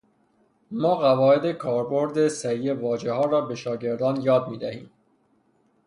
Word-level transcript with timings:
ما 0.71 0.93
قواعد 0.95 1.51
کاربرد 1.51 2.27
صحیح 2.27 2.73
واژهها 2.73 3.25
را 3.25 3.41
به 3.41 3.55
شاگردان 3.55 4.21
یاد 4.21 4.47
میدهیم. 4.49 4.91